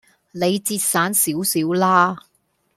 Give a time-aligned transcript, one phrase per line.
[0.31, 2.17] 你節省少少啦